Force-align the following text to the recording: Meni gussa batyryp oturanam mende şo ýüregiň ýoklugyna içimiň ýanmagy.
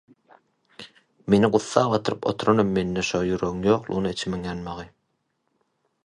Meni 1.33 1.49
gussa 1.55 1.83
batyryp 1.91 2.25
oturanam 2.31 2.71
mende 2.77 3.03
şo 3.09 3.21
ýüregiň 3.27 3.67
ýoklugyna 3.69 4.13
içimiň 4.17 4.47
ýanmagy. 4.53 4.87